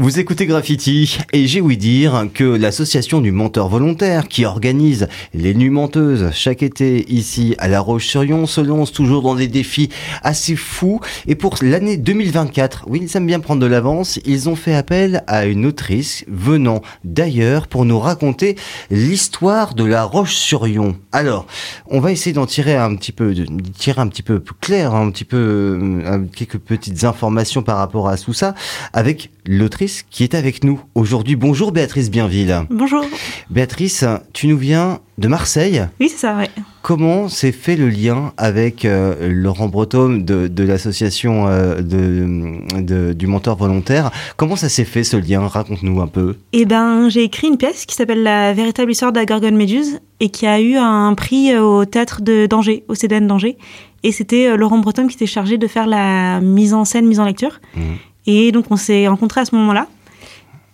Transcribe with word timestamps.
Vous 0.00 0.18
écoutez 0.18 0.46
Graffiti 0.46 1.18
et 1.32 1.46
j'ai 1.46 1.60
ouï 1.60 1.76
dire 1.76 2.26
que 2.34 2.42
l'association 2.42 3.20
du 3.20 3.30
menteur 3.30 3.68
volontaire 3.68 4.26
qui 4.26 4.44
organise 4.44 5.06
les 5.34 5.54
nuits 5.54 5.70
menteuses 5.70 6.30
chaque 6.32 6.64
été 6.64 7.08
ici 7.12 7.54
à 7.58 7.68
La 7.68 7.78
Roche-sur-Yon 7.78 8.46
se 8.46 8.60
lance 8.60 8.90
toujours 8.90 9.22
dans 9.22 9.36
des 9.36 9.46
défis 9.46 9.90
assez 10.24 10.56
fous 10.56 10.98
et 11.28 11.36
pour 11.36 11.54
l'année 11.62 11.96
2024, 11.96 12.86
oui 12.88 13.02
ils 13.04 13.16
aiment 13.16 13.28
bien 13.28 13.38
prendre 13.38 13.62
de 13.62 13.66
l'avance, 13.66 14.18
ils 14.26 14.48
ont 14.48 14.56
fait 14.56 14.74
appel 14.74 15.22
à 15.28 15.46
une 15.46 15.64
autrice 15.64 16.24
venant 16.26 16.82
d'ailleurs 17.04 17.68
pour 17.68 17.84
nous 17.84 18.00
raconter 18.00 18.56
l'histoire 18.90 19.74
de 19.74 19.84
La 19.84 20.02
Roche-sur-Yon. 20.02 20.96
Alors, 21.12 21.46
on 21.86 22.00
va 22.00 22.10
essayer 22.10 22.32
d'en 22.32 22.46
tirer 22.46 22.74
un 22.74 22.96
petit 22.96 23.12
peu, 23.12 23.32
de 23.32 23.46
tirer 23.78 24.00
un 24.00 24.08
petit 24.08 24.24
peu 24.24 24.40
plus 24.40 24.56
clair, 24.60 24.92
un 24.92 25.08
petit 25.12 25.24
peu, 25.24 25.78
euh, 26.04 26.24
quelques 26.34 26.58
petites 26.58 27.04
informations 27.04 27.62
par 27.62 27.76
rapport 27.76 28.08
à 28.08 28.18
tout 28.18 28.34
ça 28.34 28.56
avec 28.92 29.30
l'autrice 29.46 29.83
qui 30.10 30.24
est 30.24 30.34
avec 30.34 30.64
nous 30.64 30.80
aujourd'hui. 30.94 31.36
Bonjour 31.36 31.72
Béatrice 31.72 32.10
Bienville. 32.10 32.62
Bonjour. 32.70 33.04
Béatrice, 33.50 34.04
tu 34.32 34.46
nous 34.46 34.56
viens 34.56 35.00
de 35.18 35.28
Marseille. 35.28 35.86
Oui, 36.00 36.08
c'est 36.08 36.18
ça, 36.18 36.36
ouais. 36.36 36.50
Comment 36.82 37.28
s'est 37.28 37.52
fait 37.52 37.76
le 37.76 37.88
lien 37.88 38.32
avec 38.36 38.84
euh, 38.84 39.30
Laurent 39.30 39.68
Breton 39.68 40.18
de, 40.20 40.64
l'association 40.64 41.46
euh, 41.46 41.80
de, 41.80 43.12
du 43.12 43.26
mentor 43.26 43.56
volontaire? 43.56 44.10
Comment 44.36 44.56
ça 44.56 44.68
s'est 44.68 44.84
fait 44.84 45.04
ce 45.04 45.16
lien? 45.16 45.46
Raconte-nous 45.46 46.00
un 46.00 46.06
peu. 46.06 46.36
Eh 46.52 46.64
ben, 46.64 47.08
j'ai 47.08 47.22
écrit 47.22 47.48
une 47.48 47.58
pièce 47.58 47.86
qui 47.86 47.94
s'appelle 47.94 48.22
La 48.22 48.52
véritable 48.52 48.90
histoire 48.90 49.12
de 49.12 49.18
la 49.18 49.26
Gorgone 49.26 49.56
Méduse 49.56 50.00
et 50.20 50.30
qui 50.30 50.46
a 50.46 50.60
eu 50.60 50.76
un 50.76 51.14
prix 51.14 51.56
au 51.56 51.84
théâtre 51.84 52.22
de 52.22 52.46
d'Angers, 52.46 52.84
au 52.88 52.94
CDN 52.94 53.26
d'Angers. 53.26 53.56
Et 54.04 54.12
c'était 54.12 54.48
euh, 54.48 54.56
Laurent 54.56 54.78
Breton 54.78 55.06
qui 55.06 55.16
était 55.16 55.26
chargé 55.26 55.58
de 55.58 55.66
faire 55.66 55.86
la 55.86 56.40
mise 56.40 56.74
en 56.74 56.84
scène, 56.84 57.06
mise 57.06 57.20
en 57.20 57.24
lecture. 57.24 57.60
Mmh. 57.74 57.80
Et 58.26 58.52
donc 58.52 58.66
on 58.70 58.76
s'est 58.76 59.06
rencontrés 59.08 59.40
à 59.40 59.44
ce 59.44 59.54
moment-là. 59.54 59.88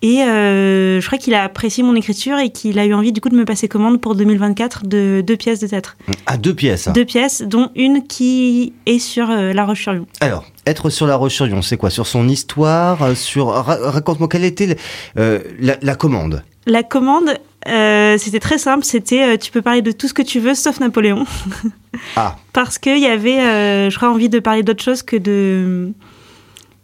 Et 0.02 0.22
euh, 0.22 1.00
je 1.00 1.06
crois 1.06 1.18
qu'il 1.18 1.34
a 1.34 1.44
apprécié 1.44 1.82
mon 1.82 1.94
écriture 1.94 2.38
et 2.38 2.50
qu'il 2.50 2.78
a 2.78 2.86
eu 2.86 2.94
envie 2.94 3.12
du 3.12 3.20
coup 3.20 3.28
de 3.28 3.36
me 3.36 3.44
passer 3.44 3.68
commande 3.68 4.00
pour 4.00 4.14
2024 4.14 4.86
de 4.86 5.22
deux 5.26 5.36
pièces 5.36 5.60
de 5.60 5.66
théâtre. 5.66 5.98
Ah, 6.24 6.38
deux 6.38 6.54
pièces 6.54 6.88
Deux 6.88 7.04
pièces, 7.04 7.42
dont 7.42 7.70
une 7.76 8.06
qui 8.06 8.72
est 8.86 8.98
sur 8.98 9.30
euh, 9.30 9.52
La 9.52 9.66
Roche-sur-Yon. 9.66 10.06
Alors, 10.20 10.46
être 10.66 10.88
sur 10.88 11.06
La 11.06 11.16
Roche-sur-Yon, 11.16 11.60
c'est 11.60 11.76
quoi? 11.76 11.90
Sur 11.90 12.06
son 12.06 12.28
histoire 12.28 13.02
euh, 13.02 13.14
sur... 13.14 13.48
Raconte-moi, 13.48 14.28
quelle 14.28 14.44
était 14.44 14.78
la, 15.16 15.94
commande? 15.96 16.44
La 16.66 16.82
commande, 16.82 17.34
c'était 17.66 18.40
très 18.40 18.56
simple, 18.56 18.84
c'était 18.84 19.36
tu 19.36 19.50
peux 19.50 19.60
parler 19.60 19.82
de 19.82 19.92
tout 19.92 20.08
ce 20.08 20.14
que 20.14 20.22
tu 20.22 20.40
veux 20.40 20.54
sauf 20.54 20.80
Napoléon. 20.80 21.26
ah 22.16 22.36
Parce 22.54 22.78
qu'il 22.78 22.98
y 22.98 23.06
avait, 23.06 23.90
je 23.90 23.96
crois, 23.96 24.10
envie 24.10 24.30
de 24.30 24.38
parler 24.38 24.62
d'autre 24.62 24.82
chose 24.82 25.02
que 25.02 25.16
de 25.16 25.92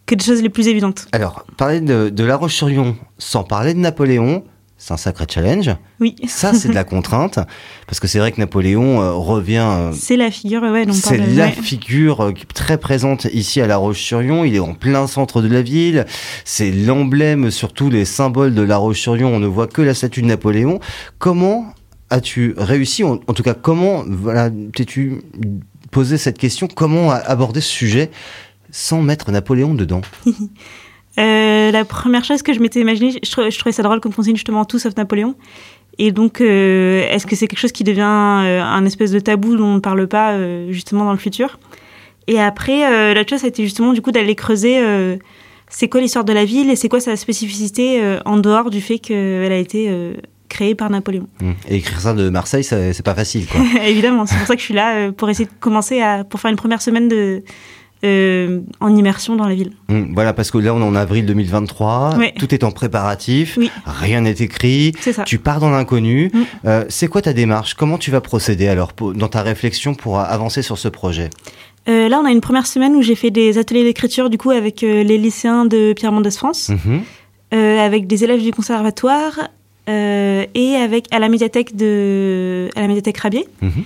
que 0.07 0.15
des 0.15 0.25
choses 0.25 0.43
les 0.43 0.49
plus 0.49 0.69
évidentes. 0.69 1.09
Alors, 1.12 1.45
parler 1.57 1.81
de, 1.81 2.25
La 2.25 2.37
Roche-sur-Yon 2.37 2.97
sans 3.19 3.43
parler 3.43 3.75
de 3.75 3.81
Napoléon, 3.81 4.45
c'est 4.79 4.93
un 4.93 4.97
sacré 4.97 5.25
challenge. 5.29 5.71
Oui. 6.01 6.15
Ça, 6.29 6.53
c'est 6.55 6.69
de 6.69 6.75
la 6.75 6.85
contrainte, 6.85 7.39
parce 7.87 7.98
que 7.98 8.07
c'est 8.07 8.19
vrai 8.19 8.31
que 8.31 8.39
Napoléon 8.39 9.01
euh, 9.03 9.13
revient. 9.13 9.67
Euh, 9.67 9.93
c'est 9.93 10.17
la 10.17 10.31
figure, 10.31 10.63
ouais. 10.63 10.85
C'est 10.93 11.17
la 11.17 11.51
figure 11.51 12.21
euh, 12.21 12.33
très 12.55 12.79
présente 12.79 13.25
ici 13.33 13.61
à 13.61 13.67
La 13.67 13.79
Roche-sur-Yon. 13.79 14.45
Il 14.45 14.55
est 14.55 14.61
en 14.61 14.75
plein 14.75 15.07
centre 15.07 15.43
de 15.43 15.48
la 15.48 15.63
ville. 15.63 16.05
C'est 16.45 16.70
l'emblème, 16.70 17.51
surtout 17.51 17.91
les 17.91 18.05
symboles 18.05 18.55
de 18.55 18.63
La 18.63 18.77
Roche-sur-Yon. 18.77 19.35
On 19.35 19.41
ne 19.41 19.47
voit 19.47 19.67
que 19.67 19.83
la 19.83 19.95
statue 19.95 20.23
de 20.23 20.27
Napoléon. 20.27 20.79
Comment 21.19 21.67
as-tu 22.11 22.55
réussi, 22.57 23.03
en, 23.03 23.19
en, 23.27 23.33
tout 23.33 23.43
cas, 23.43 23.55
comment 23.55 24.05
voilà, 24.07 24.51
t'es-tu 24.75 25.23
posé 25.91 26.19
cette 26.19 26.39
question 26.39 26.69
Comment 26.69 27.11
aborder 27.11 27.61
ce 27.61 27.70
sujet 27.70 28.11
sans 28.77 29.01
mettre 29.01 29.33
Napoléon 29.33 29.75
dedans 29.75 30.03
euh, 31.19 31.71
La 31.71 31.85
première 31.87 32.25
chose 32.25 32.43
que 32.43 32.53
je 32.53 32.61
m'étais 32.61 32.81
imaginé, 32.81 33.13
je, 33.23 33.59
trouvais 33.59 33.73
ça 33.73 33.83
drôle 33.83 34.01
qu'on 34.01 34.11
consigne 34.11 34.37
justement 34.37 34.65
tout 34.67 34.79
sauf 34.79 34.95
Napoléon. 34.97 35.35
Et 35.99 36.13
donc, 36.13 36.43
euh, 36.43 37.09
est-ce 37.11 37.27
que 37.27 37.35
c'est 37.35 37.49
quelque 37.49 37.59
chose 37.59 37.73
qui 37.73 37.85
devient 37.85 38.03
euh, 38.03 38.63
un 38.63 38.85
espèce 38.85 39.13
de 39.13 39.19
tabou 39.19 39.57
dont 39.57 39.65
on 39.65 39.75
ne 39.77 39.81
parle 39.81 40.07
pas 40.07 40.36
justement 40.70 41.07
dans 41.07 41.13
le 41.13 41.19
futur? 41.19 41.59
Et 42.27 42.39
après, 42.39 43.15
la 43.15 43.27
chose, 43.27 43.41
ça 43.41 43.47
a 43.47 43.48
été 43.48 43.65
justement 43.65 43.95
du 43.95 44.03
coup 44.03 44.11
d'aller 44.11 44.35
creuser 44.35 44.79
c'est 45.69 45.89
quoi 45.89 46.01
l'histoire 46.01 46.25
de 46.25 46.33
la 46.33 46.45
ville 46.45 46.70
et 46.70 46.77
c'est 46.77 46.89
quoi 46.89 47.01
sa 47.01 47.17
spécificité 47.17 48.19
en 48.25 48.36
dehors 48.36 48.69
du 48.69 48.81
fait 48.81 48.98
qu'elle 48.98 49.53
a 49.53 49.57
été 49.57 49.91
créée 50.48 50.75
par 50.75 50.91
Napoléon. 50.91 51.29
Mmh. 51.41 51.51
Et 51.69 51.77
écrire 51.77 52.01
ça 52.01 52.15
de 52.15 52.29
Marseille, 52.29 52.65
c'est 52.65 53.03
pas 53.05 53.15
facile, 53.15 53.47
quoi. 53.47 53.61
Évidemment, 53.86 54.27
c'est 54.27 54.36
pour 54.36 54.47
ça 54.47 54.55
que 54.55 54.61
je 54.61 54.67
suis 54.67 54.75
là 54.75 55.13
pour 55.13 55.31
essayer 55.31 55.47
de 55.47 55.55
commencer 55.61 56.03
à 56.03 56.25
pour 56.25 56.41
faire 56.41 56.51
une 56.51 56.57
première 56.57 56.83
semaine 56.83 57.09
de 57.09 57.42
euh, 58.05 58.61
en 58.80 58.95
immersion 58.95 59.36
dans 59.36 59.48
la 59.48 59.55
ville. 59.55 59.73
Hum, 59.89 60.12
voilà, 60.12 60.34
parce 60.34 60.51
que 60.51 60.58
là, 60.58 60.74
on 60.74 60.80
est 60.80 60.84
en 60.84 60.95
avril 60.95 61.24
2023, 61.24 62.18
tout 62.39 62.55
est 62.55 62.62
en 62.62 62.70
préparatif, 62.70 63.58
rien 63.86 64.20
n'est 64.20 64.33
écrit, 64.33 64.92
tu 65.24 65.39
pars 65.39 65.61
dans 65.61 65.70
l'inconnu. 65.70 66.30
Hum. 66.35 66.45
Euh, 66.67 66.85
c'est 66.90 67.08
quoi 67.08 67.23
ta 67.23 67.33
démarche? 67.33 67.73
Comment 67.73 67.96
tu 67.96 68.11
vas 68.11 68.20
procéder 68.20 68.68
alors 68.68 68.92
dans 69.14 69.29
ta 69.29 69.40
réflexion 69.40 69.95
pour 69.95 70.20
avancer 70.20 70.61
sur 70.61 70.77
ce 70.77 70.89
projet? 70.89 71.30
Euh, 71.89 72.11
Là, 72.11 72.20
on 72.23 72.27
a 72.27 72.33
une 72.33 72.42
première 72.42 72.67
semaine 72.67 72.95
où 72.96 73.02
j'ai 73.02 73.14
fait 73.14 73.30
des 73.30 73.56
ateliers 73.56 73.85
d'écriture 73.85 74.29
du 74.29 74.36
coup 74.36 74.51
avec 74.51 74.83
les 74.83 75.18
lycéens 75.18 75.64
de 75.64 75.95
Pierre 75.95 76.12
Mendès 76.12 76.33
France, 76.33 76.68
mhm. 76.68 77.01
avec 77.52 78.06
des 78.06 78.24
élèves 78.24 78.42
du 78.42 78.52
conservatoire 78.52 79.48
et 79.89 80.77
avec 80.77 81.06
à 81.12 81.18
la 81.18 81.30
médiathèque 81.30 81.74
de 81.74 82.68
à 82.77 82.83
la 82.83 82.89
médiathèque 82.89 83.17
Rabier 83.17 83.46
mhm. 83.62 83.85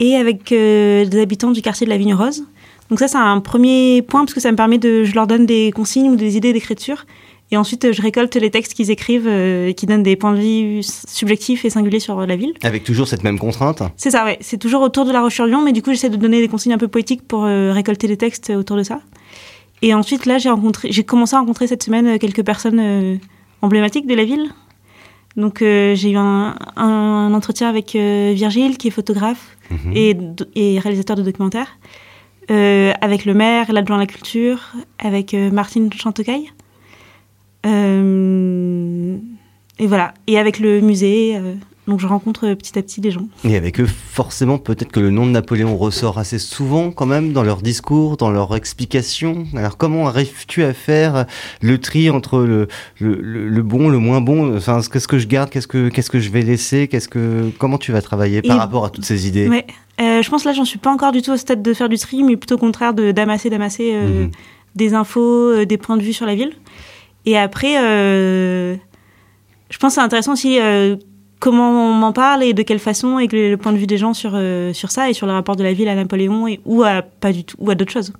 et 0.00 0.16
avec 0.16 0.48
des 0.48 1.20
habitants 1.20 1.52
du 1.52 1.62
quartier 1.62 1.86
de 1.86 1.90
la 1.90 1.96
Vigne 1.96 2.14
Rose. 2.14 2.42
Donc 2.90 2.98
ça, 2.98 3.08
c'est 3.08 3.18
un 3.18 3.40
premier 3.40 4.02
point 4.02 4.20
parce 4.20 4.34
que 4.34 4.40
ça 4.40 4.50
me 4.50 4.56
permet 4.56 4.78
de, 4.78 5.04
je 5.04 5.14
leur 5.14 5.26
donne 5.26 5.46
des 5.46 5.70
consignes 5.72 6.10
ou 6.10 6.16
des 6.16 6.36
idées 6.36 6.52
d'écriture. 6.52 7.06
Et 7.52 7.56
ensuite, 7.58 7.92
je 7.92 8.00
récolte 8.00 8.34
les 8.36 8.50
textes 8.50 8.72
qu'ils 8.72 8.90
écrivent 8.90 9.28
euh, 9.28 9.68
et 9.68 9.74
qui 9.74 9.84
donnent 9.84 10.02
des 10.02 10.16
points 10.16 10.32
de 10.32 10.40
vue 10.40 10.80
subjectifs 10.82 11.66
et 11.66 11.70
singuliers 11.70 12.00
sur 12.00 12.26
la 12.26 12.34
ville. 12.34 12.54
Avec 12.62 12.82
toujours 12.82 13.06
cette 13.06 13.24
même 13.24 13.38
contrainte 13.38 13.82
C'est 13.98 14.10
ça, 14.10 14.24
ouais. 14.24 14.38
C'est 14.40 14.56
toujours 14.56 14.80
autour 14.80 15.04
de 15.04 15.12
la 15.12 15.20
Roche-sur-Yon, 15.20 15.60
mais 15.60 15.72
du 15.72 15.82
coup, 15.82 15.90
j'essaie 15.90 16.08
de 16.08 16.16
donner 16.16 16.40
des 16.40 16.48
consignes 16.48 16.72
un 16.72 16.78
peu 16.78 16.88
poétiques 16.88 17.28
pour 17.28 17.44
euh, 17.44 17.72
récolter 17.72 18.08
les 18.08 18.16
textes 18.16 18.48
autour 18.48 18.78
de 18.78 18.82
ça. 18.82 19.00
Et 19.82 19.92
ensuite, 19.92 20.24
là, 20.24 20.38
j'ai 20.38 20.48
rencontré, 20.48 20.90
j'ai 20.90 21.04
commencé 21.04 21.36
à 21.36 21.40
rencontrer 21.40 21.66
cette 21.66 21.82
semaine 21.82 22.06
euh, 22.06 22.18
quelques 22.18 22.42
personnes 22.42 23.20
emblématiques 23.60 24.06
de 24.06 24.14
la 24.14 24.24
ville. 24.24 24.48
Donc, 25.36 25.58
j'ai 25.60 26.10
eu 26.10 26.16
un, 26.16 27.34
entretien 27.34 27.68
avec 27.68 27.94
Virgile, 27.94 28.76
qui 28.78 28.88
est 28.88 28.90
photographe 28.90 29.56
mhm. 29.70 29.92
et, 29.94 30.16
et 30.54 30.78
réalisateur 30.78 31.16
de 31.16 31.22
documentaires. 31.22 31.78
Euh, 32.50 32.92
avec 33.00 33.24
le 33.24 33.34
maire, 33.34 33.72
l'adjoint 33.72 33.96
à 33.96 34.00
la 34.00 34.06
culture, 34.06 34.72
avec 34.98 35.32
euh, 35.34 35.50
Martine 35.50 35.92
Chantecaille. 35.92 36.50
Euh, 37.66 39.16
et 39.78 39.86
voilà. 39.86 40.14
Et 40.26 40.38
avec 40.38 40.58
le 40.58 40.80
musée. 40.80 41.40
Donc 41.88 41.98
je 41.98 42.06
rencontre 42.06 42.54
petit 42.54 42.78
à 42.78 42.82
petit 42.82 43.00
des 43.00 43.10
gens. 43.10 43.26
Et 43.44 43.56
avec 43.56 43.80
eux, 43.80 43.86
forcément, 43.86 44.58
peut-être 44.58 44.92
que 44.92 45.00
le 45.00 45.10
nom 45.10 45.26
de 45.26 45.32
Napoléon 45.32 45.76
ressort 45.76 46.18
assez 46.18 46.38
souvent 46.38 46.92
quand 46.92 47.06
même 47.06 47.32
dans 47.32 47.42
leurs 47.42 47.60
discours, 47.60 48.16
dans 48.16 48.30
leurs 48.30 48.54
explications. 48.54 49.46
Alors 49.56 49.76
comment 49.76 50.06
arrives-tu 50.06 50.62
à 50.62 50.74
faire 50.74 51.26
le 51.60 51.78
tri 51.78 52.08
entre 52.08 52.38
le, 52.38 52.68
le, 53.00 53.62
bon, 53.62 53.88
le 53.88 53.98
moins 53.98 54.20
bon? 54.20 54.56
Enfin, 54.56 54.80
qu'est-ce 54.92 55.08
que 55.08 55.18
je 55.18 55.26
garde 55.26 55.50
Qu'est-ce 55.50 55.66
que 55.66 55.88
qu'est-ce 55.88 56.10
que 56.10 56.20
je 56.20 56.30
vais 56.30 56.42
laisser? 56.42 56.86
Qu'est-ce 56.86 57.08
que 57.08 57.50
comment 57.58 57.78
tu 57.78 57.90
vas 57.90 58.00
travailler 58.00 58.42
par 58.42 58.58
rapport 58.58 58.84
à 58.84 58.90
toutes 58.90 59.04
ces 59.04 59.26
idées? 59.26 59.48
Ouais. 59.48 59.66
Euh, 60.00 60.22
je 60.22 60.30
pense 60.30 60.44
là, 60.44 60.52
j'en 60.52 60.64
suis 60.64 60.78
pas 60.78 60.90
encore 60.90 61.10
du 61.12 61.20
tout 61.20 61.32
au 61.32 61.36
stade 61.36 61.62
de 61.62 61.74
faire 61.74 61.88
du 61.88 61.98
tri, 61.98 62.22
mais 62.22 62.36
plutôt 62.36 62.54
au 62.54 62.58
contraire 62.58 62.94
de 62.94 63.10
d'amasser, 63.10 63.50
d'amasser 63.50 63.92
euh, 63.94 64.24
mhm. 64.24 64.30
des 64.76 64.94
infos, 64.94 65.50
euh, 65.50 65.66
des 65.66 65.78
points 65.78 65.96
de 65.96 66.02
vue 66.02 66.12
sur 66.12 66.26
la 66.26 66.34
ville. 66.36 66.52
Et 67.26 67.36
après, 67.36 67.74
je 67.74 68.78
pense 69.78 69.90
que 69.90 69.94
c'est 69.94 70.00
intéressant 70.00 70.32
aussi 70.32 70.58
comment 71.42 71.90
on 71.90 71.92
m'en 71.92 72.12
parle 72.12 72.44
et 72.44 72.54
de 72.54 72.62
quelle 72.62 72.78
façon 72.78 73.18
et 73.18 73.26
le, 73.26 73.56
point 73.56 73.72
de 73.72 73.78
vue 73.78 73.88
des 73.88 73.98
gens 73.98 74.14
sur, 74.14 74.40
sur 74.72 74.90
ça 74.90 75.10
et 75.10 75.12
sur 75.12 75.26
le 75.26 75.32
rapport 75.32 75.56
de 75.56 75.64
la 75.64 75.72
ville 75.72 75.88
à 75.88 75.94
Napoléon 75.94 76.46
et, 76.46 76.60
ou 76.64 76.84
à 76.84 77.02
pas 77.02 77.32
du 77.32 77.44
tout 77.44 77.56
ou 77.58 77.70
à 77.70 77.74
d'autres 77.74 77.92
choses. 77.92 78.12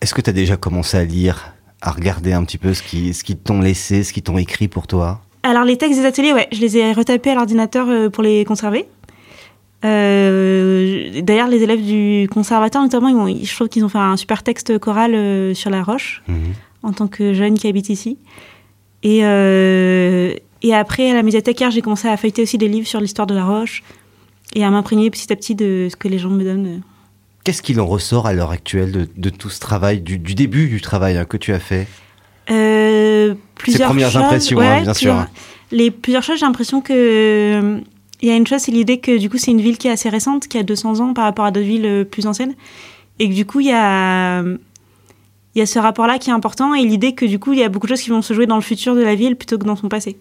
Est-ce 0.00 0.14
que 0.14 0.20
tu 0.20 0.30
as 0.30 0.32
déjà 0.32 0.56
commencé 0.56 0.96
à 0.96 1.04
lire, 1.04 1.52
à 1.82 1.90
regarder 1.90 2.32
un 2.32 2.44
petit 2.44 2.58
peu 2.58 2.72
ce 2.72 2.82
qui, 2.82 3.12
ce 3.12 3.24
qui 3.24 3.36
t'ont 3.36 3.60
laissé, 3.60 4.04
ce 4.04 4.12
qui 4.12 4.22
t'ont 4.22 4.38
écrit 4.38 4.68
pour 4.68 4.86
toi? 4.86 5.20
Alors 5.42 5.64
les 5.64 5.76
textes 5.76 5.98
des 5.98 6.06
ateliers, 6.06 6.32
ouais, 6.32 6.48
je 6.52 6.60
les 6.60 6.78
ai 6.78 6.92
retapés 6.92 7.30
à 7.30 7.34
l'ordinateur 7.34 8.10
pour 8.10 8.22
les 8.22 8.44
conserver. 8.44 8.86
Euh, 9.84 11.20
d'ailleurs, 11.20 11.48
les 11.48 11.62
élèves 11.62 11.84
du 11.84 12.28
conservatoire, 12.28 12.82
notamment, 12.82 13.26
ils 13.26 13.46
je 13.46 13.54
trouve 13.54 13.68
qu'ils 13.68 13.84
ont 13.84 13.88
fait 13.88 13.98
un 13.98 14.16
super 14.16 14.42
texte 14.42 14.78
choral 14.78 15.14
euh, 15.14 15.54
sur 15.54 15.70
la 15.70 15.82
roche, 15.82 16.22
mhm. 16.26 16.54
en 16.82 16.92
tant 16.92 17.06
que 17.06 17.34
jeune 17.34 17.54
qui 17.54 17.68
habite 17.68 17.90
ici. 17.90 18.18
Et, 19.02 19.20
euh, 19.24 20.34
et 20.64 20.74
après, 20.74 21.10
à 21.10 21.14
la 21.14 21.22
médiathèque, 21.22 21.62
j'ai 21.70 21.82
commencé 21.82 22.08
à 22.08 22.16
feuilleter 22.16 22.42
aussi 22.42 22.56
des 22.56 22.68
livres 22.68 22.86
sur 22.86 22.98
l'histoire 22.98 23.26
de 23.26 23.34
la 23.34 23.44
roche 23.44 23.82
et 24.54 24.64
à 24.64 24.70
m'imprégner 24.70 25.10
petit 25.10 25.30
à 25.30 25.36
petit 25.36 25.54
de 25.54 25.88
ce 25.90 25.96
que 25.96 26.08
les 26.08 26.18
gens 26.18 26.30
me 26.30 26.42
donnent. 26.42 26.80
Qu'est-ce 27.44 27.60
qu'il 27.60 27.78
en 27.80 27.86
ressort 27.86 28.26
à 28.26 28.32
l'heure 28.32 28.50
actuelle 28.50 29.06
de, 29.14 29.28
tout 29.28 29.50
ce 29.50 29.60
travail, 29.60 30.00
du, 30.00 30.16
début 30.18 30.68
du 30.68 30.80
travail 30.80 31.18
hein, 31.18 31.26
que 31.26 31.36
tu 31.36 31.52
as 31.52 31.58
fait? 31.58 31.86
Plusieurs 32.46 33.36
Ces 33.66 33.84
premières 33.84 34.16
impressions, 34.16 34.58
hein, 34.58 34.80
bien 34.80 34.94
sûr. 34.94 35.26
Les 35.70 35.90
plusieurs 35.90 36.22
choses, 36.22 36.38
j'ai 36.38 36.46
l'impression 36.46 36.80
que 36.80 37.82
il 38.22 38.28
y 38.28 38.30
a 38.30 38.36
une 38.36 38.46
chose, 38.46 38.60
c'est 38.60 38.72
l'idée 38.72 39.00
que 39.00 39.18
du 39.18 39.28
coup, 39.28 39.36
c'est 39.36 39.50
une 39.50 39.60
ville 39.60 39.76
qui 39.76 39.88
est 39.88 39.90
assez 39.90 40.08
récente, 40.08 40.48
qui 40.48 40.56
a 40.56 40.62
200 40.62 41.00
ans 41.00 41.12
par 41.12 41.24
rapport 41.24 41.44
à 41.44 41.50
d'autres 41.50 41.66
villes 41.66 41.84
euh, 41.84 42.04
plus 42.04 42.26
anciennes. 42.26 42.54
Et 43.18 43.28
que 43.28 43.34
du 43.34 43.44
coup, 43.44 43.60
il 43.60 43.66
y 43.66 43.72
a, 43.72 44.40
il 44.40 45.58
y 45.58 45.60
a 45.60 45.66
ce 45.66 45.78
rapport-là 45.78 46.18
qui 46.18 46.30
est 46.30 46.32
important 46.32 46.72
et 46.72 46.84
l'idée 46.84 47.14
que 47.14 47.26
du 47.26 47.38
coup, 47.38 47.52
il 47.52 47.58
y 47.58 47.62
a 47.62 47.68
beaucoup 47.68 47.86
de 47.86 47.90
choses 47.90 48.00
qui 48.00 48.08
vont 48.08 48.22
se 48.22 48.32
jouer 48.32 48.46
dans 48.46 48.56
le 48.56 48.62
futur 48.62 48.94
de 48.94 49.02
la 49.02 49.14
ville 49.14 49.36
plutôt 49.36 49.58
que 49.58 49.66
dans 49.66 49.76
son 49.76 49.90
passé. 49.90 50.16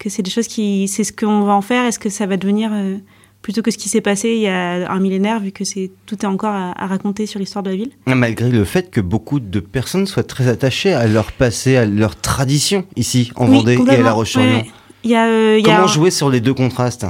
Que 0.00 0.08
c'est 0.08 0.22
des 0.22 0.30
choses 0.30 0.48
qui, 0.48 0.88
c'est 0.88 1.04
ce 1.04 1.12
qu'on 1.12 1.42
va 1.42 1.52
en 1.52 1.60
faire, 1.60 1.84
est-ce 1.84 1.98
que 1.98 2.08
ça 2.08 2.24
va 2.26 2.36
devenir 2.38 2.70
euh, 2.72 2.96
plutôt 3.42 3.60
que 3.60 3.70
ce 3.70 3.76
qui 3.76 3.88
s'est 3.88 4.00
passé 4.00 4.30
il 4.30 4.40
y 4.40 4.48
a 4.48 4.90
un 4.90 4.98
millénaire, 4.98 5.40
vu 5.40 5.52
que 5.52 5.62
c'est 5.62 5.92
tout 6.06 6.16
est 6.22 6.26
encore 6.26 6.54
à, 6.54 6.86
raconter 6.86 7.26
sur 7.26 7.38
l'histoire 7.38 7.62
de 7.62 7.70
la 7.70 7.76
ville? 7.76 7.90
Malgré 8.06 8.50
le 8.50 8.64
fait 8.64 8.90
que 8.90 9.02
beaucoup 9.02 9.40
de 9.40 9.60
personnes 9.60 10.06
soient 10.06 10.22
très 10.22 10.48
attachées 10.48 10.94
à 10.94 11.06
leur 11.06 11.32
passé, 11.32 11.76
à 11.76 11.84
leur 11.84 12.16
tradition 12.16 12.86
ici 12.96 13.30
en 13.36 13.46
Vendée 13.46 13.78
et 13.78 13.90
à 13.90 14.02
La 14.02 14.12
Roche-sur-Yon. 14.12 14.64
Euh, 15.06 15.60
Comment 15.62 15.86
jouer 15.86 16.10
sur 16.10 16.30
les 16.30 16.40
deux 16.40 16.54
contrastes? 16.54 17.06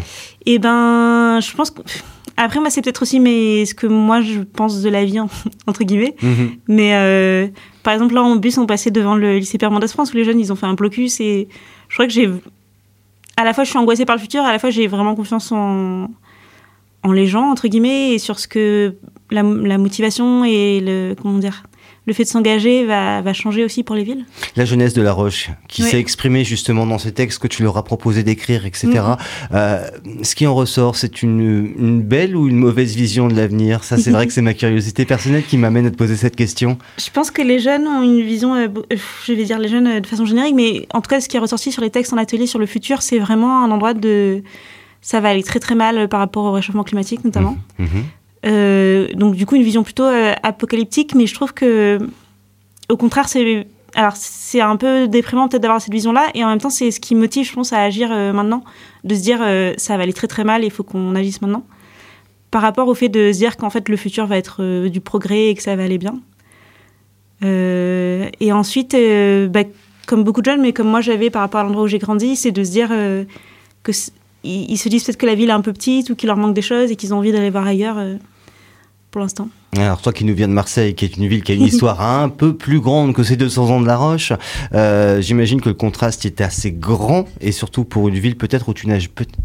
Eh 0.46 0.58
ben, 0.58 1.38
je 1.40 1.54
pense 1.54 1.70
que 1.70 1.82
après, 2.36 2.58
moi, 2.58 2.70
c'est 2.70 2.80
peut-être 2.80 3.02
aussi 3.02 3.20
mais 3.20 3.66
ce 3.66 3.74
que 3.74 3.86
moi, 3.86 4.22
je 4.22 4.40
pense 4.40 4.80
de 4.80 4.88
la 4.88 5.04
vie, 5.04 5.18
entre 5.66 5.84
guillemets. 5.84 6.14
Mhm. 6.22 6.52
Mais 6.68 6.94
euh, 6.94 7.48
par 7.82 7.92
exemple, 7.92 8.14
là, 8.14 8.22
en 8.22 8.36
bus, 8.36 8.56
on 8.56 8.66
passait 8.66 8.90
devant 8.90 9.14
le 9.14 9.38
lycée 9.38 9.58
Père 9.58 9.70
Mendès 9.70 9.88
France 9.88 10.12
où 10.12 10.16
les 10.16 10.24
jeunes, 10.24 10.40
ils 10.40 10.50
ont 10.50 10.56
fait 10.56 10.66
un 10.66 10.74
blocus. 10.74 11.20
Et 11.20 11.48
je 11.88 11.94
crois 11.94 12.06
que 12.06 12.12
j'ai. 12.12 12.30
À 13.40 13.44
la 13.44 13.54
fois, 13.54 13.64
je 13.64 13.70
suis 13.70 13.78
angoissée 13.78 14.04
par 14.04 14.16
le 14.16 14.20
futur, 14.20 14.42
à 14.42 14.52
la 14.52 14.58
fois, 14.58 14.68
j'ai 14.68 14.86
vraiment 14.86 15.14
confiance 15.14 15.50
en, 15.50 16.08
en 17.02 17.12
les 17.12 17.26
gens, 17.26 17.50
entre 17.50 17.68
guillemets, 17.68 18.12
et 18.12 18.18
sur 18.18 18.38
ce 18.38 18.46
que. 18.46 18.96
La, 19.30 19.42
la 19.42 19.78
motivation 19.78 20.44
et 20.44 20.80
le. 20.80 21.14
Comment 21.14 21.38
dire 21.38 21.62
le 22.06 22.12
fait 22.12 22.24
de 22.24 22.28
s'engager 22.28 22.86
va, 22.86 23.20
va, 23.20 23.32
changer 23.32 23.64
aussi 23.64 23.82
pour 23.82 23.94
les 23.94 24.04
villes? 24.04 24.24
La 24.56 24.64
jeunesse 24.64 24.94
de 24.94 25.02
La 25.02 25.12
Roche, 25.12 25.50
qui 25.68 25.82
s'est 25.82 25.98
exprimée 25.98 26.44
justement 26.44 26.86
dans 26.86 26.98
ces 26.98 27.12
textes 27.12 27.38
que 27.38 27.46
tu 27.46 27.62
leur 27.62 27.76
as 27.76 27.84
proposé 27.84 28.22
d'écrire, 28.22 28.66
etc. 28.66 28.88
Mm-hmm. 28.88 29.18
Euh, 29.52 29.90
ce 30.22 30.34
qui 30.34 30.46
en 30.46 30.54
ressort, 30.54 30.96
c'est 30.96 31.22
une, 31.22 31.40
une, 31.40 32.02
belle 32.02 32.36
ou 32.36 32.48
une 32.48 32.56
mauvaise 32.56 32.94
vision 32.96 33.28
de 33.28 33.34
l'avenir? 33.34 33.84
Ça, 33.84 33.96
c'est 33.96 34.10
vrai 34.10 34.26
que 34.26 34.32
c'est 34.32 34.42
ma 34.42 34.54
curiosité 34.54 35.04
personnelle 35.04 35.44
qui 35.44 35.56
m'amène 35.56 35.86
à 35.86 35.90
te 35.90 35.96
poser 35.96 36.16
cette 36.16 36.36
question. 36.36 36.78
Je 36.98 37.10
pense 37.10 37.30
que 37.30 37.42
les 37.42 37.58
jeunes 37.58 37.86
ont 37.86 38.02
une 38.02 38.22
vision, 38.22 38.54
euh, 38.54 38.68
euh, 38.92 38.96
je 39.26 39.32
vais 39.32 39.44
dire 39.44 39.58
les 39.58 39.68
jeunes 39.68 40.00
de 40.00 40.06
façon 40.06 40.24
générique, 40.24 40.54
mais 40.54 40.86
en 40.92 41.00
tout 41.00 41.08
cas, 41.08 41.20
ce 41.20 41.28
qui 41.28 41.36
est 41.36 41.40
ressorti 41.40 41.70
sur 41.70 41.82
les 41.82 41.90
textes 41.90 42.12
en 42.12 42.16
atelier 42.16 42.46
sur 42.46 42.58
le 42.58 42.66
futur, 42.66 43.02
c'est 43.02 43.18
vraiment 43.18 43.62
un 43.62 43.70
endroit 43.70 43.94
de... 43.94 44.42
Ça 45.02 45.20
va 45.20 45.30
aller 45.30 45.42
très 45.42 45.60
très 45.60 45.74
mal 45.74 46.08
par 46.08 46.20
rapport 46.20 46.44
au 46.44 46.52
réchauffement 46.52 46.84
climatique 46.84 47.24
notamment. 47.24 47.56
Mm-hmm. 47.80 47.84
Euh, 47.84 48.19
donc 48.44 49.34
du 49.34 49.46
coup 49.46 49.56
une 49.56 49.62
vision 49.62 49.82
plutôt 49.82 50.04
euh, 50.04 50.32
apocalyptique, 50.42 51.14
mais 51.14 51.26
je 51.26 51.34
trouve 51.34 51.52
que 51.52 51.98
au 52.88 52.96
contraire 52.96 53.28
c'est 53.28 53.66
alors 53.94 54.14
c'est 54.14 54.60
un 54.60 54.76
peu 54.76 55.08
déprimant 55.08 55.48
peut-être 55.48 55.62
d'avoir 55.62 55.80
cette 55.80 55.92
vision-là, 55.92 56.28
et 56.34 56.44
en 56.44 56.48
même 56.48 56.60
temps 56.60 56.70
c'est 56.70 56.90
ce 56.90 57.00
qui 57.00 57.14
motive, 57.14 57.46
je 57.46 57.52
pense, 57.52 57.72
à 57.72 57.82
agir 57.82 58.10
euh, 58.12 58.32
maintenant, 58.32 58.64
de 59.04 59.14
se 59.14 59.20
dire 59.20 59.38
ça 59.76 59.96
va 59.96 60.04
aller 60.04 60.12
très 60.12 60.28
très 60.28 60.44
mal, 60.44 60.64
il 60.64 60.70
faut 60.70 60.84
qu'on 60.84 61.14
agisse 61.14 61.42
maintenant, 61.42 61.64
par 62.50 62.62
rapport 62.62 62.88
au 62.88 62.94
fait 62.94 63.08
de 63.08 63.32
se 63.32 63.38
dire 63.38 63.56
qu'en 63.56 63.70
fait 63.70 63.88
le 63.88 63.96
futur 63.96 64.26
va 64.26 64.36
être 64.36 64.88
du 64.88 65.00
progrès 65.00 65.48
et 65.48 65.54
que 65.54 65.62
ça 65.62 65.74
va 65.76 65.84
aller 65.84 65.98
bien. 65.98 66.20
et 67.42 68.52
ensuite, 68.52 68.96
bah, 69.50 69.64
comme 70.06 70.22
beaucoup 70.24 70.40
de 70.40 70.46
jeunes, 70.46 70.60
mais 70.60 70.72
comme 70.72 70.88
moi 70.88 71.00
j'avais 71.00 71.30
par 71.30 71.42
rapport 71.42 71.60
à 71.60 71.64
l'endroit 71.64 71.82
où 71.84 71.88
j'ai 71.88 71.98
grandi, 71.98 72.36
c'est 72.36 72.52
de 72.52 72.62
se 72.62 72.70
dire 72.70 72.90
que 73.82 73.92
ils, 74.42 74.78
se 74.78 74.88
disent 74.88 75.04
peut-être 75.04 75.18
que 75.18 75.26
la 75.26 75.34
ville 75.34 75.50
est 75.50 75.52
un 75.52 75.60
peu 75.60 75.72
petite 75.72 76.10
ou 76.10 76.14
qu'il 76.14 76.28
leur 76.28 76.36
manque 76.36 76.54
des 76.54 76.62
choses 76.62 76.90
et 76.90 76.96
qu'ils 76.96 77.12
ont 77.12 77.18
envie 77.18 77.32
d'aller 77.32 77.50
voir 77.50 77.66
ailleurs 77.66 77.98
pour 79.10 79.20
l'instant. 79.20 79.48
Alors 79.76 80.02
toi 80.02 80.12
qui 80.12 80.24
nous 80.24 80.34
viens 80.34 80.48
de 80.48 80.52
Marseille, 80.52 80.94
qui 80.94 81.04
est 81.04 81.16
une 81.16 81.28
ville 81.28 81.42
qui 81.42 81.52
a 81.52 81.54
une 81.54 81.64
histoire 81.64 82.00
un 82.22 82.28
peu 82.28 82.54
plus 82.54 82.80
grande 82.80 83.12
que 83.12 83.22
ces 83.22 83.36
200 83.36 83.70
ans 83.70 83.80
de 83.80 83.86
La 83.86 83.96
Roche, 83.96 84.32
euh, 84.74 85.20
j'imagine 85.20 85.60
que 85.60 85.68
le 85.68 85.74
contraste 85.74 86.24
était 86.24 86.44
assez 86.44 86.72
grand 86.72 87.26
et 87.40 87.52
surtout 87.52 87.84
pour 87.84 88.08
une 88.08 88.18
ville 88.18 88.36
peut-être 88.36 88.68
où 88.68 88.74
tu 88.74 88.88
n'as 88.88 88.98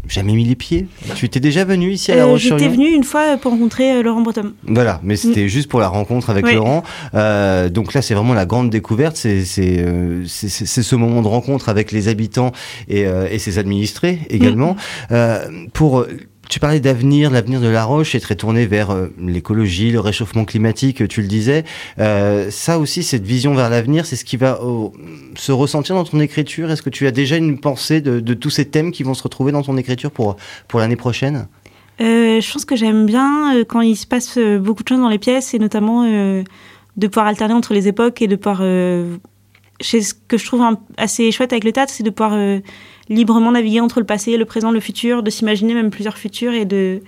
jamais 0.08 0.32
mis 0.34 0.44
les 0.44 0.56
pieds. 0.56 0.88
Tu 1.14 1.26
étais 1.26 1.40
déjà 1.40 1.64
venu 1.64 1.90
ici 1.92 2.12
à 2.12 2.16
La 2.16 2.22
euh, 2.22 2.26
Roche 2.26 2.42
J'étais 2.42 2.68
venu 2.68 2.88
une 2.88 3.04
fois 3.04 3.36
pour 3.36 3.52
rencontrer 3.52 3.92
euh, 3.92 4.02
Laurent 4.02 4.20
Breton. 4.20 4.52
Voilà, 4.64 5.00
mais 5.02 5.16
c'était 5.16 5.44
mm. 5.44 5.48
juste 5.48 5.68
pour 5.68 5.80
la 5.80 5.88
rencontre 5.88 6.30
avec 6.30 6.52
Laurent. 6.52 6.82
donc 7.12 7.94
là 7.94 8.02
c'est 8.02 8.14
vraiment 8.14 8.34
la 8.34 8.46
grande 8.46 8.70
découverte, 8.70 9.16
c'est 9.16 9.44
ce 9.44 10.94
moment 10.96 11.22
de 11.22 11.28
rencontre 11.28 11.68
avec 11.68 11.92
les 11.92 12.08
habitants 12.08 12.52
et, 12.88 13.02
et 13.02 13.38
ses 13.38 13.58
administrés 13.58 14.20
également. 14.28 14.76
Mm. 15.10 15.68
pour 15.72 16.04
tu 16.48 16.60
parlais 16.60 16.80
d'avenir, 16.80 17.30
l'avenir 17.30 17.60
de 17.60 17.68
La 17.68 17.84
Roche 17.84 18.14
est 18.14 18.20
très 18.20 18.36
tourné 18.36 18.66
vers 18.66 18.90
euh, 18.90 19.08
l'écologie, 19.18 19.90
le 19.90 20.00
réchauffement 20.00 20.44
climatique, 20.44 21.06
tu 21.08 21.22
le 21.22 21.28
disais. 21.28 21.64
Euh, 21.98 22.50
ça 22.50 22.78
aussi, 22.78 23.02
cette 23.02 23.24
vision 23.24 23.54
vers 23.54 23.70
l'avenir, 23.70 24.06
c'est 24.06 24.16
ce 24.16 24.24
qui 24.24 24.36
va 24.36 24.60
oh, 24.62 24.92
se 25.34 25.52
ressentir 25.52 25.94
dans 25.94 26.04
ton 26.04 26.20
écriture? 26.20 26.70
Est-ce 26.70 26.82
que 26.82 26.90
tu 26.90 27.06
as 27.06 27.10
déjà 27.10 27.36
une 27.36 27.58
pensée 27.58 28.00
de, 28.00 28.34
tous 28.34 28.50
ces 28.50 28.66
thèmes 28.66 28.92
qui 28.92 29.02
vont 29.02 29.14
se 29.14 29.22
retrouver 29.22 29.52
dans 29.52 29.62
ton 29.62 29.76
écriture 29.76 30.10
pour, 30.10 30.36
pour 30.68 30.80
l'année 30.80 30.96
prochaine? 30.96 31.48
Euh, 32.00 32.40
Je 32.40 32.52
pense 32.52 32.64
que 32.64 32.76
j'aime 32.76 33.06
bien 33.06 33.64
quand 33.68 33.80
il 33.80 33.96
se 33.96 34.06
passe 34.06 34.38
beaucoup 34.38 34.82
de 34.82 34.88
choses 34.88 35.00
dans 35.00 35.08
les 35.08 35.18
pièces 35.18 35.54
et 35.54 35.58
notamment 35.58 36.04
de 36.04 37.06
pouvoir 37.06 37.26
alterner 37.26 37.54
entre 37.54 37.74
les 37.74 37.88
époques 37.88 38.22
et 38.22 38.28
de 38.28 38.36
pouvoir... 38.36 38.62
ce 39.80 40.14
que 40.28 40.38
je 40.38 40.46
trouve 40.46 40.64
assez 40.96 41.30
chouette 41.32 41.52
avec 41.52 41.64
le 41.64 41.72
théâtre, 41.72 41.92
c'est 41.94 42.02
de 42.02 42.10
pouvoir 42.10 42.38
librement 43.08 43.52
naviguer 43.52 43.80
entre 43.80 44.00
le 44.00 44.06
passé, 44.06 44.36
le 44.36 44.44
présent, 44.44 44.70
le 44.70 44.80
futur, 44.80 45.22
de 45.22 45.30
s'imaginer 45.30 45.74
même 45.74 45.90
plusieurs 45.90 46.18
futurs 46.18 46.52
et 46.52 46.64
de, 46.64 47.00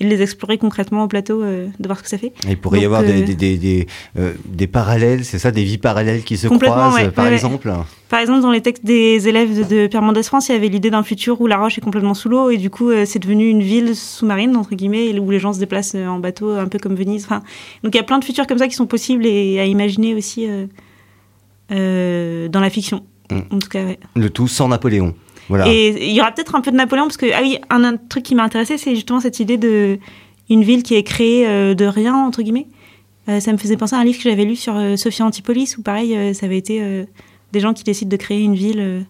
les 0.00 0.22
explorer 0.22 0.58
concrètement 0.58 1.04
au 1.04 1.08
plateau, 1.08 1.42
euh, 1.42 1.68
de 1.78 1.86
voir 1.86 1.98
ce 1.98 2.02
que 2.02 2.08
ça 2.08 2.18
fait. 2.18 2.32
il 2.48 2.58
pourrait 2.58 2.80
y 2.80 2.84
avoir 2.84 3.02
des, 3.02 3.22
euh, 3.22 3.34
des, 3.34 3.56
des, 3.56 3.86
euh, 4.18 4.32
des, 4.44 4.66
parallèles, 4.66 5.24
c'est 5.24 5.38
ça, 5.38 5.52
des 5.52 5.62
vies 5.62 5.78
parallèles 5.78 6.24
qui 6.24 6.36
se 6.36 6.48
croisent, 6.48 7.12
par 7.12 7.28
exemple 7.28 7.72
Par 8.08 8.18
exemple, 8.20 8.40
dans 8.40 8.50
les 8.50 8.60
textes 8.60 8.84
des 8.84 9.28
élèves 9.28 9.68
de, 9.68 9.86
Pierre 9.86 10.02
Mendès 10.02 10.24
France, 10.24 10.48
il 10.48 10.52
y 10.52 10.56
avait 10.56 10.68
l'idée 10.68 10.90
d'un 10.90 11.04
futur 11.04 11.40
où 11.40 11.46
la 11.46 11.58
roche 11.58 11.78
est 11.78 11.80
complètement 11.80 12.14
sous 12.14 12.28
l'eau 12.28 12.50
et 12.50 12.56
du 12.56 12.70
coup, 12.70 12.90
c'est 13.04 13.20
devenu 13.20 13.48
une 13.48 13.62
ville 13.62 13.94
sous-marine, 13.94 14.56
entre 14.56 14.74
guillemets, 14.74 15.16
où 15.18 15.30
les 15.30 15.38
gens 15.38 15.52
se 15.52 15.60
déplacent 15.60 15.94
en 15.94 16.18
bateau, 16.18 16.50
un 16.50 16.66
peu 16.66 16.78
comme 16.80 16.96
Venise. 16.96 17.24
Enfin, 17.24 17.42
donc 17.84 17.94
il 17.94 17.98
y 17.98 18.00
a 18.00 18.04
plein 18.04 18.18
de 18.18 18.24
futurs 18.24 18.48
comme 18.48 18.58
ça 18.58 18.66
qui 18.66 18.74
sont 18.74 18.86
possibles 18.86 19.26
et 19.26 19.60
à 19.60 19.64
imaginer 19.64 20.14
aussi 20.14 20.48
dans 21.70 22.60
la 22.60 22.70
fiction. 22.70 23.04
Mm. 23.30 23.40
En 23.50 23.58
tout 23.58 23.68
cas, 23.68 23.84
Le 24.14 24.30
tout 24.30 24.48
sans 24.48 24.68
Napoléon. 24.68 25.14
Et 25.66 26.08
il 26.08 26.14
y 26.14 26.20
aura 26.20 26.32
peut-être 26.32 26.54
un 26.54 26.60
peu 26.60 26.70
de 26.70 26.76
Napoléon, 26.76 27.04
parce 27.04 27.16
que, 27.16 27.26
ah 27.34 27.40
oui, 27.42 27.58
un, 27.70 27.96
truc 27.96 28.22
qui 28.22 28.34
m'a 28.34 28.44
intéressé, 28.44 28.78
c'est 28.78 28.94
justement 28.94 29.20
cette 29.20 29.40
idée 29.40 29.58
de 29.58 29.98
une 30.50 30.62
ville 30.62 30.82
qui 30.82 30.94
est 30.94 31.02
créée 31.02 31.46
euh, 31.46 31.74
de 31.74 31.84
rien, 31.84 32.14
entre 32.14 32.42
guillemets. 32.42 32.66
Euh, 33.28 33.40
ça 33.40 33.52
me 33.52 33.56
faisait 33.56 33.76
penser 33.76 33.96
à 33.96 33.98
un 33.98 34.04
livre 34.04 34.18
que 34.18 34.28
j'avais 34.28 34.44
lu 34.44 34.56
sur 34.56 34.76
euh, 34.76 34.96
Sophia 34.96 35.24
Antipolis, 35.24 35.76
où 35.78 35.82
pareil, 35.82 36.34
ça 36.34 36.46
avait 36.46 36.58
été 36.58 37.06
des 37.52 37.60
gens 37.60 37.72
qui 37.72 37.84
décident 37.84 38.10
de 38.10 38.16
créer 38.16 38.42
une 38.42 38.54
ville 38.54 39.06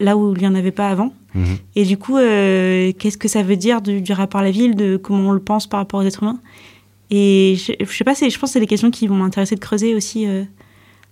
là 0.00 0.16
où 0.16 0.34
il 0.34 0.40
n'y 0.40 0.46
en 0.46 0.54
avait 0.54 0.72
pas 0.72 0.88
avant. 0.88 1.12
Mhm. 1.34 1.56
Et 1.76 1.84
du 1.84 1.96
coup, 1.96 2.16
qu'est-ce 2.16 3.16
que 3.16 3.28
ça 3.28 3.42
veut 3.42 3.56
dire 3.56 3.80
du, 3.80 4.12
rapport 4.12 4.40
à 4.40 4.44
la 4.44 4.50
ville, 4.50 4.74
de 4.74 4.96
comment 4.96 5.30
on 5.30 5.32
le 5.32 5.40
pense 5.40 5.66
par 5.66 5.80
rapport 5.80 6.00
aux 6.00 6.04
êtres 6.04 6.22
humains? 6.22 6.40
Et 7.10 7.56
je, 7.58 7.72
je 7.78 7.92
sais 7.94 8.04
pas, 8.04 8.14
je 8.14 8.24
pense 8.38 8.50
que 8.50 8.54
c'est 8.54 8.60
des 8.60 8.66
questions 8.66 8.90
qui 8.90 9.06
vont 9.06 9.16
m'intéresser 9.16 9.54
de 9.54 9.60
creuser 9.60 9.94
aussi 9.94 10.26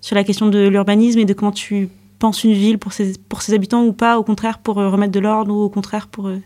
sur 0.00 0.17
la 0.17 0.25
question 0.25 0.49
de 0.49 0.69
l'urbanisme 0.69 1.19
et 1.19 1.25
de 1.25 1.32
comment 1.32 1.52
tu 1.52 1.88
pense 2.20 2.44
une 2.44 2.52
ville 2.52 2.79
pour 2.79 2.93
ses, 2.93 3.14
pour 3.29 3.43
ses 3.43 3.55
habitants 3.55 3.85
ou 3.85 3.93
pas, 3.93 4.19
au 4.19 4.23
contraire 4.23 4.58
pour 4.58 4.79
euh, 4.79 4.88
remettre 4.88 5.12
de 5.12 5.20
l'ordre 5.20 5.53
ou 5.53 5.63
au 5.63 5.70
contraire 5.70 6.06
pour... 6.06 6.29
Euh, 6.29 6.39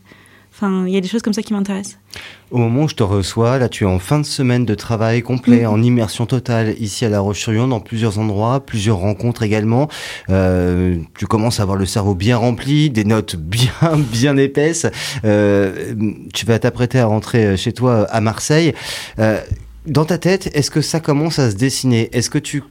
enfin, 0.54 0.84
il 0.86 0.94
y 0.94 0.96
a 0.96 1.00
des 1.00 1.08
choses 1.08 1.20
comme 1.20 1.32
ça 1.32 1.42
qui 1.42 1.52
m'intéressent. 1.52 1.98
Au 2.52 2.58
moment 2.58 2.84
où 2.84 2.88
je 2.88 2.94
te 2.94 3.02
reçois, 3.02 3.58
là, 3.58 3.68
tu 3.68 3.82
es 3.82 3.86
en 3.86 3.98
fin 3.98 4.20
de 4.20 4.24
semaine 4.24 4.64
de 4.64 4.74
travail 4.76 5.22
complet, 5.22 5.64
mm. 5.64 5.66
en 5.66 5.82
immersion 5.82 6.26
totale 6.26 6.76
ici 6.78 7.04
à 7.04 7.08
La 7.08 7.18
Roche-sur-Yon, 7.18 7.66
dans 7.66 7.80
plusieurs 7.80 8.20
endroits, 8.20 8.64
plusieurs 8.64 8.98
rencontres 8.98 9.42
également. 9.42 9.88
Euh, 10.30 10.98
tu 11.18 11.26
commences 11.26 11.58
à 11.58 11.64
avoir 11.64 11.76
le 11.76 11.86
cerveau 11.86 12.14
bien 12.14 12.36
rempli, 12.36 12.88
des 12.88 13.04
notes 13.04 13.34
bien, 13.34 13.72
bien 14.12 14.36
épaisses. 14.36 14.86
tu 15.22 16.46
vas 16.46 16.58
t'apprêter 16.60 17.00
à 17.00 17.06
rentrer 17.06 17.56
chez 17.56 17.72
toi 17.72 18.04
à 18.04 18.20
Marseille. 18.20 18.74
dans 19.86 20.04
ta 20.04 20.18
tête, 20.18 20.50
est-ce 20.54 20.70
que 20.70 20.82
ça 20.82 21.00
commence 21.00 21.40
à 21.40 21.50
se 21.50 21.56
dessiner? 21.56 22.10
Est-ce 22.12 22.30
que 22.30 22.38
tu 22.38 22.62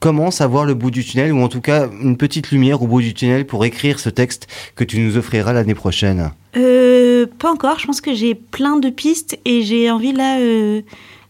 commence 0.00 0.40
à 0.40 0.46
voir 0.46 0.64
le 0.64 0.74
bout 0.74 0.90
du 0.90 1.04
tunnel, 1.04 1.32
ou 1.32 1.42
en 1.42 1.48
tout 1.48 1.60
cas 1.60 1.88
une 2.02 2.16
petite 2.16 2.50
lumière 2.50 2.82
au 2.82 2.86
bout 2.86 3.00
du 3.00 3.14
tunnel 3.14 3.46
pour 3.46 3.64
écrire 3.64 3.98
ce 3.98 4.08
texte 4.08 4.46
que 4.76 4.84
tu 4.84 5.00
nous 5.00 5.16
offriras 5.16 5.52
l'année 5.52 5.74
prochaine. 5.74 6.30
Euh, 6.56 7.26
Pas 7.38 7.50
encore, 7.50 7.78
je 7.78 7.86
pense 7.86 8.00
que 8.00 8.14
j'ai 8.14 8.34
plein 8.34 8.76
de 8.76 8.90
pistes 8.90 9.38
et 9.44 9.62
j'ai 9.62 9.90
envie 9.90 10.12
là... 10.12 10.38
Euh, 10.38 10.82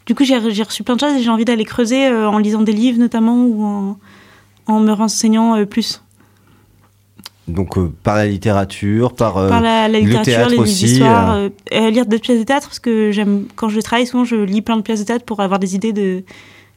du 0.07 0.15
coup, 0.15 0.25
j'ai 0.25 0.39
reçu 0.39 0.83
plein 0.85 0.97
de 0.97 1.01
choses 1.01 1.15
et 1.15 1.23
j'ai 1.23 1.29
envie 1.29 1.45
d'aller 1.45 1.67
creuser 1.67 2.07
euh, 2.07 2.31
en 2.31 2.39
lisant 2.39 2.63
des 2.63 2.73
livres 2.73 2.99
notamment 2.99 3.45
ou 3.45 3.63
en, 3.63 3.99
en 4.67 4.81
me 4.81 4.93
renseignant 4.93 5.67
plus. 5.67 6.03
Donc 7.47 7.79
par 8.03 8.17
la 8.17 8.27
littérature, 8.27 9.15
par, 9.15 9.35
par 9.35 9.61
la, 9.61 9.89
littérature, 9.89 10.19
le 10.19 10.25
théâtre 10.25 10.51
les 10.51 10.59
aussi, 10.59 10.85
histoires, 10.85 11.49
lire 11.71 12.07
des 12.07 12.19
pièces 12.19 12.39
de 12.39 12.45
théâtre 12.45 12.69
parce 12.69 12.79
que 12.79 13.11
j'aime 13.11 13.45
quand 13.55 13.71
je 13.71 13.81
travaille 13.81 14.07
souvent 14.07 14.25
je 14.25 14.37
lis 14.37 14.61
plein 14.61 14.77
de 14.77 14.83
pièces 14.83 15.01
de 15.01 15.05
théâtre 15.05 15.25
pour 15.25 15.41
avoir 15.41 15.59
des 15.59 15.75
idées 15.75 15.95
de 15.95 16.25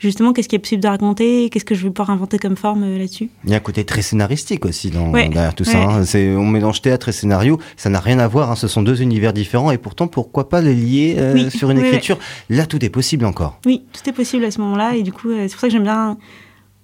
justement 0.02 0.34
qu'est-ce 0.34 0.50
qui 0.50 0.56
est 0.56 0.60
possible 0.60 0.82
de 0.82 0.88
raconter, 0.88 1.50
qu'est-ce 1.50 1.64
que 1.64 1.76
je 1.76 1.84
vais 1.84 1.92
pouvoir 1.92 2.10
inventer 2.10 2.40
comme 2.40 2.58
forme 2.58 2.84
euh, 2.84 2.98
là-dessus? 2.98 3.30
Il 3.46 3.52
y 3.52 3.54
a 3.54 3.58
un 3.58 3.62
côté 3.62 3.86
très 3.86 4.02
scénaristique 4.02 4.66
aussi 4.66 4.90
dans, 4.90 5.12
derrière 5.12 5.56
tout 5.56 5.64
ça. 5.64 5.82
Hein. 5.82 6.04
C'est, 6.04 6.36
on 6.36 6.46
mélange 6.46 6.82
théâtre 6.82 7.10
et 7.10 7.12
scénario, 7.12 7.60
ça 7.78 7.90
n'a 7.90 8.00
rien 8.00 8.20
à 8.20 8.28
voir, 8.28 8.52
hein. 8.52 8.56
ce 8.56 8.68
sont 8.68 8.82
deux 8.82 9.02
univers 9.02 9.32
différents 9.32 9.72
et 9.72 9.78
pourtant 9.78 10.08
pourquoi 10.08 10.50
pas 10.50 10.62
les 10.62 10.74
lier 10.74 11.16
euh, 11.18 11.50
sur 11.50 11.70
une 11.70 11.80
écriture? 11.80 12.18
Là 12.50 12.66
tout 12.66 12.84
est 12.84 12.90
possible 12.90 13.26
encore. 13.26 13.60
Oui, 13.66 13.84
tout 13.94 14.10
est 14.10 14.14
possible 14.14 14.44
à 14.44 14.52
ce 14.52 14.60
moment-là 14.62 14.96
et 14.96 15.04
du 15.04 15.14
coup 15.14 15.30
euh, 15.30 15.48
c'est 15.48 15.54
pour 15.54 15.62
ça 15.62 15.68
que 15.68 15.74
j'aime 15.74 15.84
bien, 15.84 16.18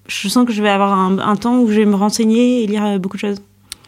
je 0.08 0.30
sens 0.30 0.46
que 0.46 0.54
je 0.54 0.62
vais 0.62 0.70
avoir 0.70 0.94
un, 0.94 1.36
temps 1.36 1.60
où 1.60 1.68
je 1.68 1.80
vais 1.80 1.86
me 1.86 1.96
renseigner 1.96 2.64
et 2.64 2.68
lire 2.68 3.00
beaucoup 3.00 3.18
de 3.18 3.22
choses. 3.22 3.42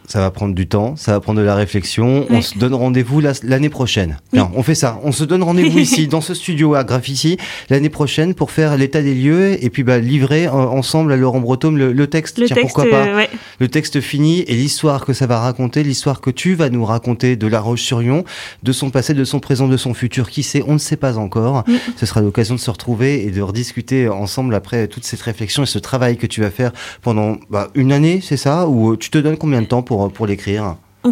Ça 0.09 0.19
va 0.21 0.31
prendre 0.31 0.55
du 0.55 0.67
temps, 0.67 0.95
ça 0.95 1.11
va 1.11 1.19
prendre 1.19 1.39
de 1.39 1.45
la 1.45 1.53
réflexion. 1.53 2.25
On 2.31 2.41
se 2.41 2.57
donne 2.57 2.73
rendez-vous 2.73 3.21
l'année 3.43 3.69
prochaine. 3.69 4.17
on 4.33 4.63
fait 4.63 4.73
ça. 4.73 4.99
On 5.03 5.11
se 5.11 5.23
donne 5.23 5.43
rendez-vous 5.43 5.77
ici, 5.89 6.07
dans 6.07 6.19
ce 6.19 6.33
studio 6.33 6.73
à 6.73 6.83
Graffiti, 6.83 7.37
l'année 7.69 7.89
prochaine 7.89 8.33
pour 8.33 8.49
faire 8.49 8.75
l'état 8.75 9.03
des 9.03 9.13
lieux 9.13 9.63
et 9.63 9.69
puis 9.69 9.83
bah, 9.83 9.99
livrer 9.99 10.47
euh, 10.47 10.51
ensemble 10.51 11.13
à 11.13 11.15
Laurent 11.15 11.41
Breton 11.41 11.69
le, 11.69 12.07
texte. 12.07 12.39
Le 12.39 12.47
texte, 12.47 12.59
pourquoi 12.59 12.89
pas 12.89 13.05
euh, 13.05 13.25
Le 13.59 13.67
texte 13.67 14.01
fini 14.01 14.39
et 14.47 14.55
l'histoire 14.55 15.05
que 15.05 15.13
ça 15.13 15.27
va 15.27 15.37
raconter, 15.37 15.83
l'histoire 15.83 16.21
que 16.21 16.31
tu 16.31 16.55
vas 16.55 16.71
nous 16.71 16.85
raconter 16.85 17.35
de 17.35 17.45
La 17.45 17.59
Roche-sur-Yon, 17.59 18.23
de 18.63 18.71
son 18.71 18.89
passé, 18.89 19.13
de 19.13 19.23
son 19.23 19.39
présent, 19.39 19.67
de 19.67 19.77
son 19.77 19.93
futur. 19.93 20.31
Qui 20.31 20.41
sait 20.41 20.63
On 20.65 20.73
ne 20.73 20.79
sait 20.79 20.97
pas 20.97 21.19
encore. 21.19 21.65
Ce 21.97 22.07
sera 22.07 22.21
l'occasion 22.21 22.55
de 22.55 22.59
se 22.59 22.71
retrouver 22.71 23.27
et 23.27 23.29
de 23.29 23.41
rediscuter 23.43 24.09
ensemble 24.09 24.55
après 24.55 24.87
toute 24.87 25.05
cette 25.05 25.21
réflexion 25.21 25.61
et 25.61 25.67
ce 25.67 25.77
travail 25.77 26.17
que 26.17 26.25
tu 26.25 26.41
vas 26.41 26.49
faire 26.49 26.71
pendant 27.03 27.37
bah, 27.51 27.67
une 27.75 27.91
année, 27.91 28.21
c'est 28.23 28.37
ça? 28.37 28.67
Ou 28.67 28.95
tu 28.95 29.11
te 29.11 29.19
donnes 29.19 29.37
combien 29.37 29.61
de 29.61 29.67
temps 29.67 29.83
pour 29.83 29.98
pour, 30.07 30.27
l'écrire 30.27 30.75
on 31.03 31.11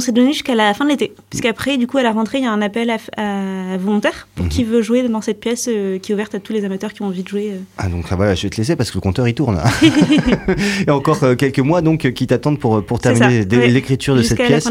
s'est 0.00 0.12
donné 0.12 0.32
jusqu'à 0.32 0.54
la 0.54 0.74
fin 0.74 0.84
de 0.84 0.90
l'été. 0.90 1.14
Puisqu'après, 1.30 1.78
du 1.78 1.86
coup, 1.86 1.98
à 1.98 2.02
la 2.02 2.12
rentrée, 2.12 2.38
il 2.38 2.44
y 2.44 2.46
a 2.46 2.52
un 2.52 2.60
appel 2.62 2.90
à, 2.90 2.98
à 3.16 3.76
volontaire 3.78 4.28
pour 4.34 4.48
qui 4.48 4.64
mhm. 4.64 4.70
veut 4.70 4.82
jouer 4.82 5.08
dans 5.08 5.20
cette 5.20 5.40
pièce 5.40 5.68
euh, 5.68 5.98
qui 5.98 6.12
est 6.12 6.14
ouverte 6.14 6.34
à 6.34 6.40
tous 6.40 6.52
les 6.52 6.64
amateurs 6.64 6.92
qui 6.92 7.02
ont 7.02 7.06
envie 7.06 7.22
de 7.22 7.28
jouer. 7.28 7.50
Euh. 7.52 7.58
Ah, 7.78 7.88
donc 7.88 8.06
ah, 8.10 8.16
voilà, 8.16 8.34
je 8.34 8.42
vais 8.42 8.50
te 8.50 8.56
laisser 8.56 8.76
parce 8.76 8.90
que 8.90 8.96
le 8.96 9.00
compteur 9.00 9.26
il 9.26 9.34
tourne. 9.34 9.60
et 10.86 10.90
encore 10.90 11.22
euh, 11.24 11.34
quelques 11.34 11.60
mois 11.60 11.80
donc 11.80 12.10
qui 12.12 12.26
t'attendent 12.26 12.58
pour, 12.58 12.84
pour 12.84 13.00
terminer 13.00 13.44
l'écriture 13.44 14.14
de 14.14 14.22
cette 14.22 14.38
pièce. 14.38 14.68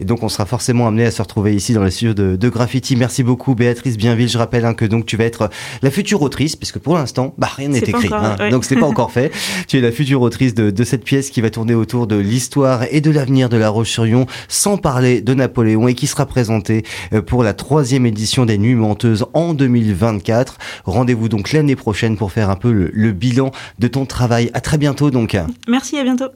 Et 0.00 0.04
donc, 0.04 0.22
on 0.22 0.28
sera 0.28 0.46
forcément 0.46 0.86
amené 0.86 1.04
à 1.04 1.10
se 1.10 1.20
retrouver 1.20 1.54
ici 1.54 1.72
dans 1.72 1.82
les 1.82 1.90
studios 1.90 2.14
de, 2.14 2.36
de 2.36 2.48
Graffiti. 2.48 2.96
Merci 2.96 3.22
beaucoup, 3.22 3.54
Béatrice 3.54 3.96
Bienville. 3.96 4.28
Je 4.28 4.38
rappelle 4.38 4.64
hein, 4.64 4.74
que 4.74 4.84
donc 4.84 5.06
tu 5.06 5.16
vas 5.16 5.24
être 5.24 5.50
la 5.82 5.90
future 5.90 6.22
autrice, 6.22 6.56
puisque 6.56 6.78
pour 6.78 6.94
l'instant, 6.94 7.34
bah, 7.38 7.50
rien 7.56 7.68
n'est 7.68 7.78
écrit. 7.78 8.06
Encore, 8.06 8.24
hein, 8.24 8.50
Donc, 8.50 8.64
c'est 8.64 8.76
pas 8.76 8.86
encore 8.86 9.12
fait. 9.12 9.32
Tu 9.66 9.78
es 9.78 9.80
la 9.80 9.92
future 9.92 10.22
autrice 10.22 10.54
de, 10.54 10.70
de 10.70 10.84
cette 10.84 11.04
pièce 11.04 11.30
qui 11.30 11.40
va 11.40 11.50
tourner 11.50 11.74
autour 11.74 12.06
de 12.06 12.16
l'histoire 12.16 12.84
et 12.90 13.00
de 13.00 13.10
l'avenir 13.10 13.48
de 13.48 13.56
La 13.56 13.70
Roche-sur-Yon 13.88 14.26
sans 14.48 14.76
parler 14.76 15.20
de 15.22 15.34
Napoléon 15.34 15.88
et 15.88 15.94
qui 15.94 16.06
sera 16.06 16.26
présenté 16.26 16.84
euh, 17.12 17.22
pour 17.22 17.42
la 17.42 17.54
troisième 17.54 18.04
édition 18.06 18.44
des 18.44 18.58
Nuits 18.58 18.74
Menteuses 18.74 19.24
en 19.32 19.54
2024. 19.54 20.58
Rendez-vous 20.84 21.28
donc 21.28 21.52
l'année 21.52 21.76
prochaine 21.76 22.16
pour 22.16 22.32
faire 22.32 22.50
un 22.50 22.56
peu 22.56 22.70
le, 22.70 22.90
le 22.92 23.12
bilan 23.12 23.50
de 23.78 23.88
ton 23.88 24.04
travail. 24.04 24.50
À 24.52 24.60
très 24.60 24.78
bientôt 24.78 25.10
donc. 25.10 25.36
Merci, 25.66 25.98
à 25.98 26.04
bientôt. 26.04 26.26